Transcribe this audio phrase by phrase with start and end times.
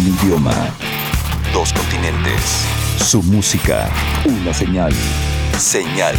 [0.00, 0.54] Un idioma.
[1.52, 2.64] Dos continentes.
[2.96, 3.90] Su música.
[4.24, 4.94] Una señal.
[5.58, 6.16] Señal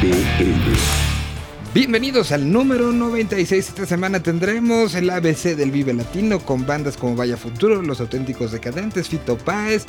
[0.00, 1.74] BL.
[1.74, 3.70] Bienvenidos al número 96.
[3.70, 8.52] Esta semana tendremos el ABC del Vive Latino con bandas como Vaya Futuro, Los Auténticos
[8.52, 9.84] Decadentes, Fito Páez.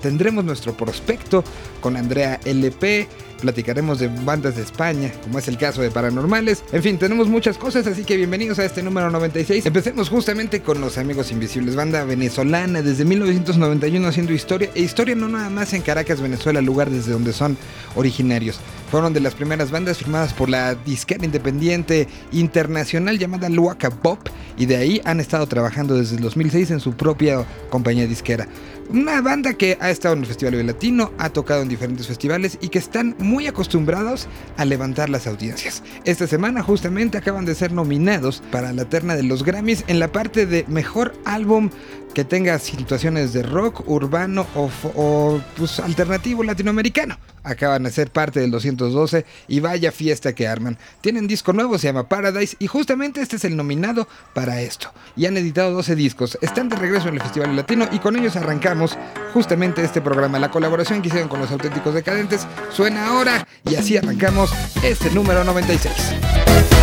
[0.00, 1.44] Tendremos nuestro prospecto
[1.80, 3.08] con Andrea LP,
[3.40, 6.62] platicaremos de bandas de España, como es el caso de Paranormales.
[6.72, 9.66] En fin, tenemos muchas cosas, así que bienvenidos a este número 96.
[9.66, 15.28] Empecemos justamente con Los Amigos Invisibles, banda venezolana desde 1991 haciendo historia, e historia no
[15.28, 17.56] nada más en Caracas, Venezuela, lugar desde donde son
[17.94, 18.60] originarios.
[18.90, 24.66] Fueron de las primeras bandas firmadas por la disquera independiente internacional llamada Luaca Pop y
[24.66, 28.48] de ahí han estado trabajando desde el 2006 en su propia compañía disquera.
[28.90, 32.70] Una banda que ha estado en el Festival Latino, ha tocado en diferentes festivales y
[32.70, 35.82] que están muy acostumbrados a levantar las audiencias.
[36.04, 40.10] Esta semana justamente acaban de ser nominados para la terna de los Grammys en la
[40.10, 41.68] parte de mejor álbum
[42.18, 47.16] que tenga situaciones de rock, urbano o, pues, alternativo latinoamericano.
[47.44, 50.78] Acaban de ser parte del 212 y vaya fiesta que arman.
[51.00, 54.92] Tienen disco nuevo, se llama Paradise y justamente este es el nominado para esto.
[55.14, 56.36] Y han editado 12 discos.
[56.40, 58.98] Están de regreso en el Festival Latino y con ellos arrancamos
[59.32, 60.40] justamente este programa.
[60.40, 64.50] La colaboración que hicieron con los auténticos decadentes suena ahora y así arrancamos
[64.82, 66.77] este número 96.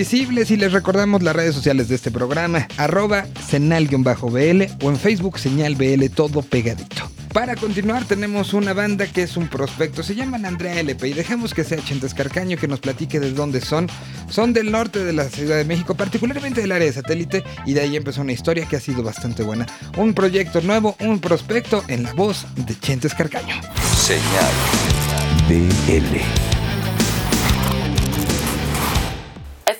[0.00, 5.38] Invisibles y les recordamos las redes sociales de este programa, arroba senal-bl o en Facebook
[5.38, 7.02] señal BL todo pegadito.
[7.34, 11.52] Para continuar tenemos una banda que es un prospecto, se llaman Andrea LP y dejamos
[11.52, 13.88] que sea Chentes Carcaño que nos platique de dónde son.
[14.30, 17.82] Son del norte de la Ciudad de México, particularmente del área de satélite y de
[17.82, 19.66] ahí empezó una historia que ha sido bastante buena.
[19.98, 23.54] Un proyecto nuevo, un prospecto en la voz de Chentes Carcaño.
[23.98, 24.50] Señal
[25.46, 26.49] BL.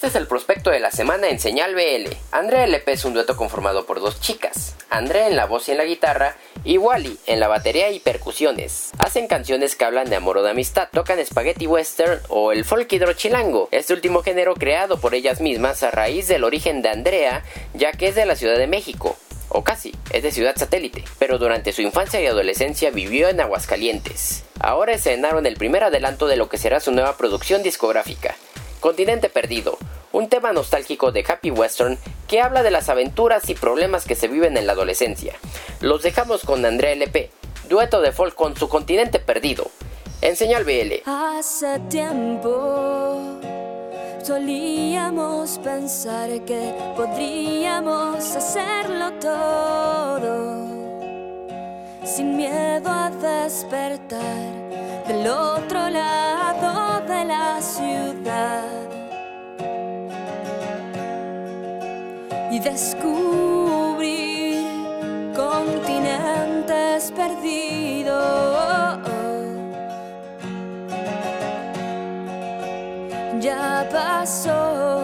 [0.00, 2.10] Este es el prospecto de la semana en Señal BL.
[2.32, 5.76] Andrea LP es un dueto conformado por dos chicas, Andrea en la voz y en
[5.76, 8.92] la guitarra y Wally en la batería y percusiones.
[8.96, 12.90] Hacen canciones que hablan de amor o de amistad, tocan spaghetti western o el folk
[12.90, 17.44] hidrochilango, este último género creado por ellas mismas a raíz del origen de Andrea,
[17.74, 19.18] ya que es de la Ciudad de México
[19.50, 24.44] o casi, es de ciudad satélite, pero durante su infancia y adolescencia vivió en Aguascalientes.
[24.60, 28.34] Ahora escenaron el primer adelanto de lo que será su nueva producción discográfica,
[28.80, 29.76] Continente Perdido,
[30.12, 31.98] un tema nostálgico de Happy Western
[32.28, 35.34] que habla de las aventuras y problemas que se viven en la adolescencia.
[35.80, 37.30] Los dejamos con Andrea LP,
[37.68, 39.70] dueto de folk con su Continente Perdido.
[40.22, 41.02] En señal BL.
[41.06, 43.40] Hace tiempo
[44.22, 50.68] solíamos pensar que podríamos hacerlo todo
[52.04, 58.79] sin miedo a despertar del otro lado de la ciudad
[62.62, 64.00] descubrir
[65.34, 68.20] continentes perdidos.
[73.40, 74.99] Ya pasó,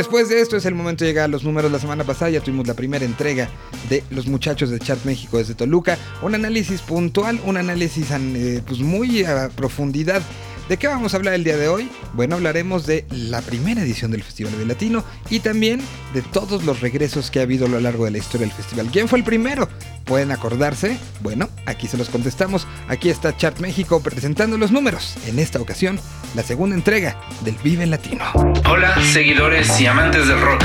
[0.00, 1.70] Después de esto es el momento de llegar a los números.
[1.70, 3.50] La semana pasada ya tuvimos la primera entrega
[3.90, 5.98] de los muchachos de Chart México desde Toluca.
[6.22, 10.22] Un análisis puntual, un análisis eh, pues muy a profundidad
[10.70, 11.90] ¿De qué vamos a hablar el día de hoy?
[12.12, 15.80] Bueno, hablaremos de la primera edición del Festival de Latino y también
[16.14, 18.86] de todos los regresos que ha habido a lo largo de la historia del festival.
[18.92, 19.68] ¿Quién fue el primero?
[20.04, 20.96] ¿Pueden acordarse?
[21.22, 22.68] Bueno, aquí se los contestamos.
[22.86, 25.16] Aquí está Chart México presentando los números.
[25.26, 25.98] En esta ocasión,
[26.36, 28.26] la segunda entrega del Vive Latino.
[28.64, 30.62] Hola, seguidores y amantes del rock.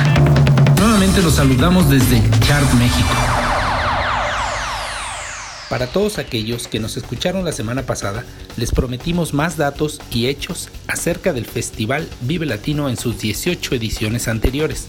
[0.77, 3.09] Nuevamente los saludamos desde Chart México
[5.69, 8.23] para todos aquellos que nos escucharon la semana pasada,
[8.57, 14.27] les prometimos más datos y hechos acerca del Festival Vive Latino en sus 18 ediciones
[14.27, 14.87] anteriores.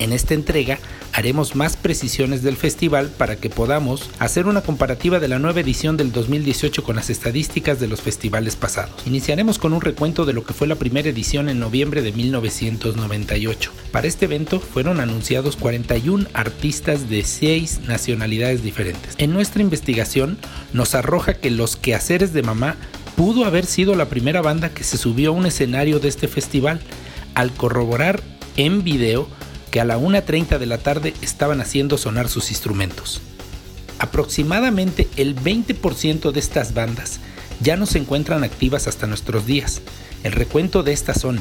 [0.00, 0.78] En esta entrega
[1.12, 5.98] haremos más precisiones del festival para que podamos hacer una comparativa de la nueva edición
[5.98, 9.06] del 2018 con las estadísticas de los festivales pasados.
[9.06, 13.72] Iniciaremos con un recuento de lo que fue la primera edición en noviembre de 1998.
[13.92, 19.16] Para este evento fueron anunciados 41 artistas de 6 nacionalidades diferentes.
[19.18, 20.38] En nuestra investigación
[20.72, 22.76] nos arroja que Los Quehaceres de Mamá
[23.16, 26.80] pudo haber sido la primera banda que se subió a un escenario de este festival
[27.34, 28.22] al corroborar
[28.56, 29.28] en video
[29.70, 33.20] que a la 1.30 de la tarde estaban haciendo sonar sus instrumentos.
[33.98, 37.20] Aproximadamente el 20% de estas bandas
[37.60, 39.82] ya no se encuentran activas hasta nuestros días.
[40.24, 41.40] El recuento de estas son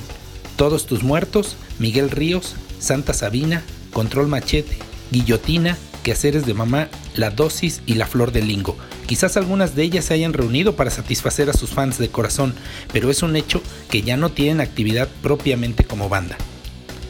[0.57, 4.77] Todos tus muertos, Miguel Ríos, Santa Sabina, Control Machete,
[5.11, 8.77] Guillotina, Quehaceres de Mamá, La Dosis y La Flor del Lingo.
[9.07, 12.53] Quizás algunas de ellas se hayan reunido para satisfacer a sus fans de corazón,
[12.91, 16.37] pero es un hecho que ya no tienen actividad propiamente como banda.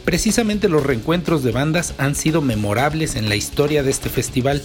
[0.09, 4.59] Precisamente los reencuentros de bandas han sido memorables en la historia de este festival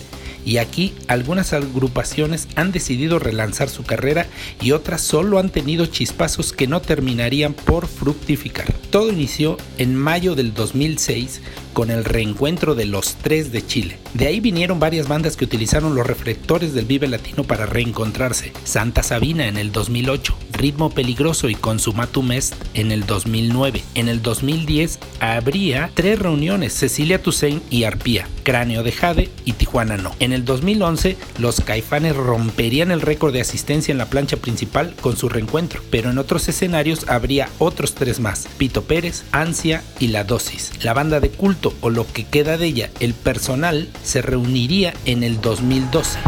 [0.47, 4.27] y aquí algunas agrupaciones han decidido relanzar su carrera
[4.63, 8.73] y otras solo han tenido chispazos que no terminarían por fructificar.
[8.89, 11.43] Todo inició en mayo del 2006
[11.75, 13.99] con el reencuentro de los tres de Chile.
[14.15, 18.53] De ahí vinieron varias bandas que utilizaron los reflectores del Vive Latino para reencontrarse.
[18.65, 23.83] Santa Sabina en el 2008, Ritmo Peligroso y Consumatum Est en el 2009.
[23.97, 29.97] En el 2010 habría tres reuniones, Cecilia Toussaint y Arpía, Cráneo de Jade y Tijuana
[29.97, 30.15] No.
[30.21, 35.17] En el 2011 los Caifanes romperían el récord de asistencia en la plancha principal con
[35.17, 40.23] su reencuentro, pero en otros escenarios habría otros tres más, Pito Pérez, Ansia y La
[40.23, 40.71] Dosis.
[40.85, 45.23] La banda de culto o lo que queda de ella, el personal, se reuniría en
[45.23, 46.19] el 2012.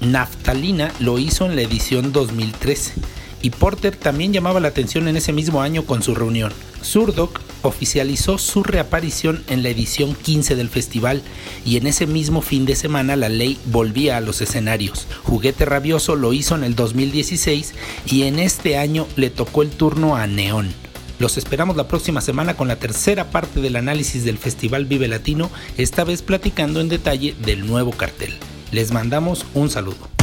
[0.00, 2.92] Naftalina lo hizo en la edición 2013
[3.42, 6.50] y Porter también llamaba la atención en ese mismo año con su reunión.
[6.80, 11.22] Surdoc oficializó su reaparición en la edición 15 del festival
[11.64, 15.06] y en ese mismo fin de semana la ley volvía a los escenarios.
[15.24, 17.74] Juguete Rabioso lo hizo en el 2016
[18.06, 20.83] y en este año le tocó el turno a Neón.
[21.18, 25.50] Los esperamos la próxima semana con la tercera parte del análisis del Festival Vive Latino,
[25.78, 28.34] esta vez platicando en detalle del nuevo cartel.
[28.72, 30.13] Les mandamos un saludo.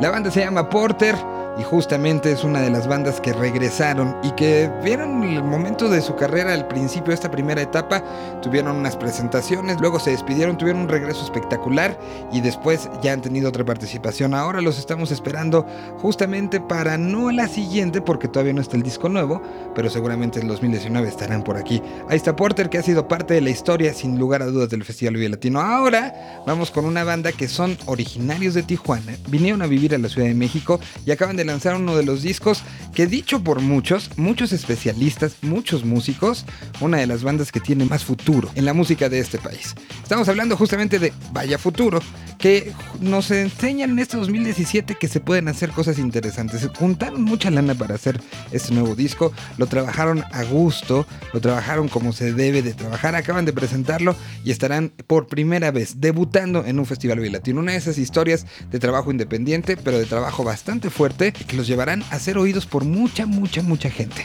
[0.00, 1.16] La banda se llama Porter
[1.58, 6.00] y justamente es una de las bandas que regresaron y que vieron el momento de
[6.00, 8.02] su carrera al principio esta primera etapa,
[8.42, 11.98] tuvieron unas presentaciones, luego se despidieron, tuvieron un regreso espectacular
[12.32, 14.34] y después ya han tenido otra participación.
[14.34, 15.66] Ahora los estamos esperando
[15.98, 19.42] justamente para no la siguiente porque todavía no está el disco nuevo,
[19.74, 21.82] pero seguramente en 2019 estarán por aquí.
[22.08, 24.84] Ahí está Porter que ha sido parte de la historia sin lugar a dudas del
[24.84, 25.60] Festival Vive Latino.
[25.60, 30.08] Ahora vamos con una banda que son originarios de Tijuana, vinieron a vivir a la
[30.08, 32.62] Ciudad de México y acaban de lanzar uno de los discos
[32.94, 36.44] que dicho por muchos, muchos especialistas, muchos músicos,
[36.80, 39.74] una de las bandas que tiene más futuro en la música de este país.
[40.02, 42.00] Estamos hablando justamente de Vaya Futuro,
[42.38, 46.68] que nos enseñan en este 2017 que se pueden hacer cosas interesantes.
[46.76, 48.20] Juntaron mucha lana para hacer
[48.52, 53.44] este nuevo disco, lo trabajaron a gusto, lo trabajaron como se debe de trabajar, acaban
[53.44, 57.60] de presentarlo y estarán por primera vez debutando en un festival latino.
[57.60, 62.04] Una de esas historias de trabajo independiente, pero de trabajo bastante fuerte, que los llevarán
[62.10, 64.24] a ser oídos por mucha, mucha, mucha gente.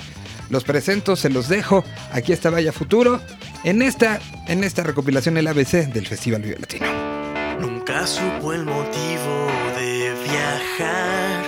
[0.50, 1.84] Los presento, se los dejo.
[2.12, 3.22] Aquí está Vaya Futuro
[3.64, 6.86] en esta, en esta recopilación el ABC del Festival Vive Latino.
[7.60, 11.43] Nunca supo el motivo de viajar,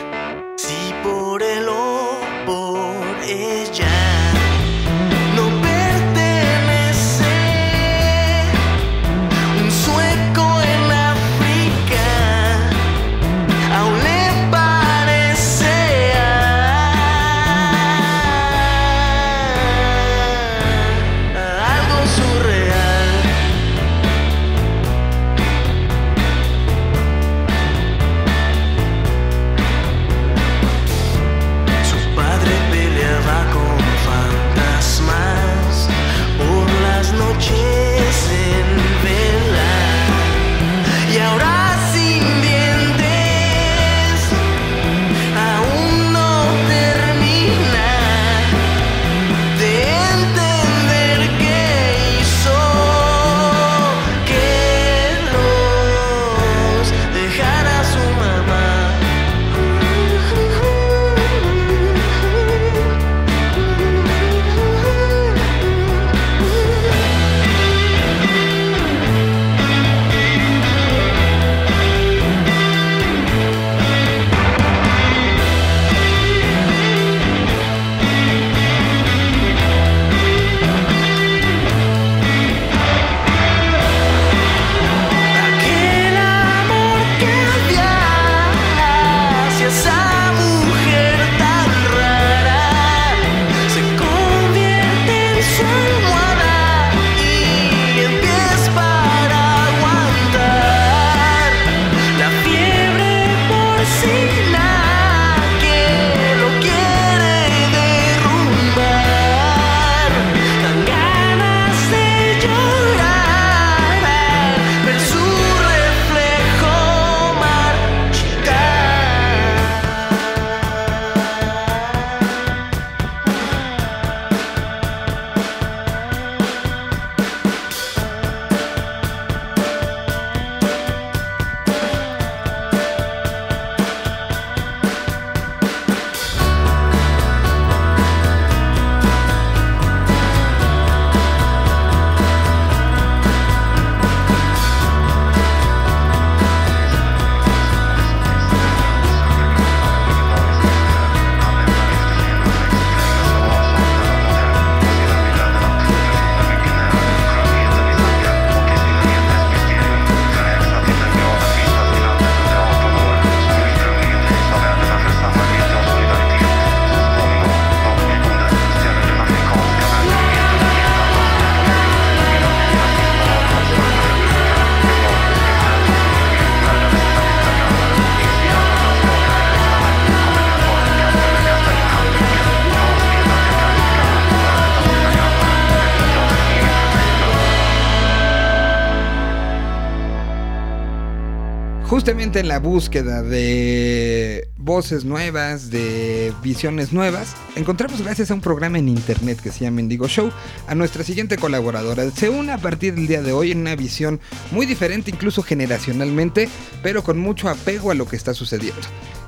[192.05, 198.77] Justamente en la búsqueda de voces nuevas, de visiones nuevas, encontramos gracias a un programa
[198.77, 200.29] en internet que se llama Indigo Show
[200.67, 202.07] a nuestra siguiente colaboradora.
[202.11, 204.19] Se une a partir del día de hoy en una visión
[204.51, 206.47] muy diferente, incluso generacionalmente,
[206.83, 208.83] pero con mucho apego a lo que está sucediendo.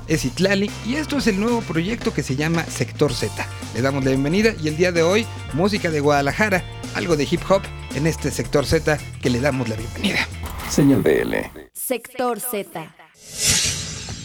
[0.06, 3.44] Es Itlali y esto es el nuevo proyecto que se llama Sector Z.
[3.74, 6.62] Le damos la bienvenida y el día de hoy, música de Guadalajara,
[6.94, 7.62] algo de hip hop
[7.96, 10.28] en este Sector Z que le damos la bienvenida.
[10.70, 11.57] Señal BL.
[11.88, 12.94] Sector Z.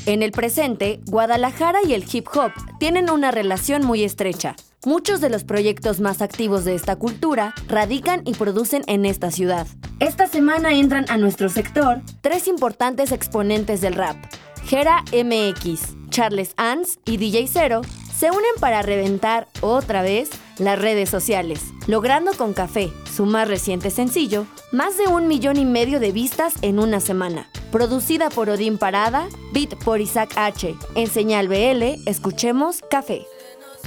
[0.06, 4.58] En el presente, Guadalajara y el hip hop tienen una relación muy estrecha.
[4.84, 9.66] Muchos de los proyectos más activos de esta cultura radican y producen en esta ciudad.
[10.02, 14.18] Esta semana entran a nuestro sector tres importantes exponentes del rap.
[14.66, 17.82] Gera MX, Charles Ans y DJ Zero
[18.18, 23.90] se unen para reventar otra vez las redes sociales, logrando con Café, su más reciente
[23.90, 27.50] sencillo, más de un millón y medio de vistas en una semana.
[27.72, 30.76] Producida por Odín Parada, beat por Isaac H.
[30.96, 33.26] En señal BL, escuchemos Café.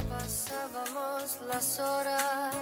[0.08, 2.54] Pasábamos las horas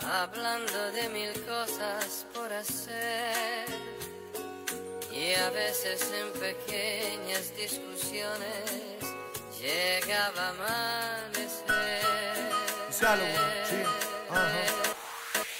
[0.00, 3.66] hablando de mil cosas por hacer
[5.12, 9.17] y a veces en pequeñas discusiones
[9.60, 11.58] llegaba a amanecer.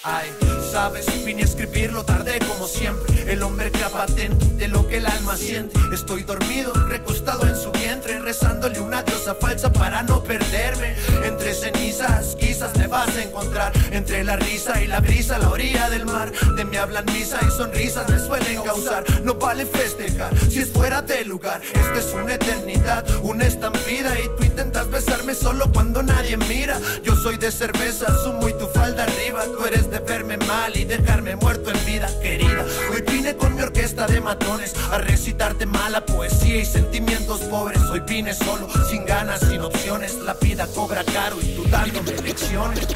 [0.05, 3.33] Ay, sabes, vine a escribirlo tarde como siempre.
[3.33, 5.79] El hombre que patente de lo que el alma siente.
[5.93, 10.95] Estoy dormido, recostado en su vientre, rezándole una diosa falsa para no perderme.
[11.25, 13.73] Entre cenizas, quizás me vas a encontrar.
[13.93, 16.33] Entre la risa y la brisa, la orilla del mar.
[16.57, 19.05] De mí hablan misa y sonrisas me suelen causar.
[19.23, 21.61] No vale festejar si es fuera de lugar.
[21.63, 24.19] Esta es una eternidad, una estampida.
[24.21, 26.79] Y tú intentas besarme solo cuando nadie mira.
[27.03, 29.45] Yo soy de cerveza, sumo y tu falda arriba.
[29.45, 30.37] Tú eres de verme
[30.75, 32.65] y dejarme muerto en vida, querida.
[32.93, 37.81] Hoy vine con mi orquesta de matones a recitarte mala poesía y sentimientos pobres.
[37.91, 40.17] Hoy vine solo, sin ganas, sin opciones.
[40.17, 42.87] La vida cobra caro y tú dándome lecciones.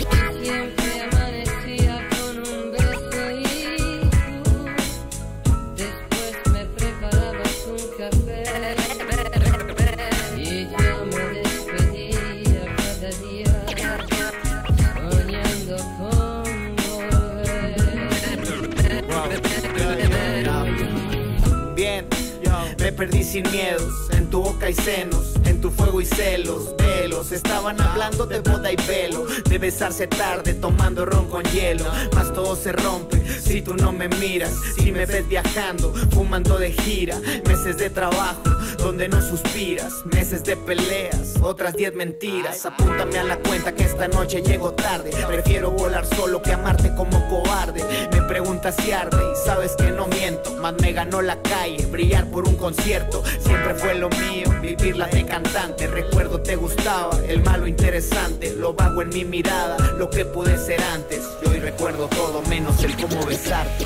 [23.03, 27.81] Perdí sin miedos, en tu boca y senos, en tu fuego y celos, velos, estaban
[27.81, 31.85] hablando de boda y velo, de besarse tarde tomando ron con hielo,
[32.15, 33.21] mas todo se rompe
[33.53, 38.41] si tú no me miras, si me ves viajando, fumando de gira, meses de trabajo,
[38.79, 44.09] donde no suspiras, meses de peleas, otras diez mentiras, apúntame a la cuenta que esta
[44.09, 49.47] noche llego tarde, prefiero volar solo que amarte como cobarde, me preguntas si arde y
[49.47, 53.95] sabes que no miento, más me ganó la calle, brillar por un concierto, siempre fue
[53.97, 59.27] lo mío, vivirla de cantante, recuerdo te gustaba, el malo interesante, lo vago en mi
[59.27, 63.85] mirada, lo que pude ser antes, y hoy recuerdo todo menos el cómo besarte.